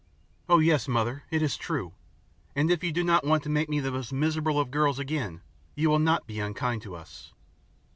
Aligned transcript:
"Oh 0.49 0.57
yes, 0.57 0.87
Mother, 0.87 1.25
it 1.29 1.43
is 1.43 1.55
true, 1.57 1.93
and 2.55 2.71
if 2.71 2.83
you 2.83 2.91
do 2.91 3.03
not 3.03 3.23
want 3.23 3.43
to 3.43 3.49
make 3.49 3.69
me 3.69 3.79
the 3.79 3.91
most 3.91 4.11
miserable 4.11 4.59
of 4.59 4.71
girls 4.71 4.97
again 4.97 5.41
you 5.75 5.91
will 5.91 5.99
not 5.99 6.25
be 6.25 6.39
unkind 6.39 6.81
to 6.81 6.95
us." 6.95 7.33